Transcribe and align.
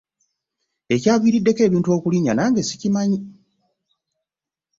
Ekyaviriddeko 0.95 1.61
ebintu 1.67 1.89
okulinya 1.97 2.33
nange 2.35 2.61
sikimanyi. 2.67 3.19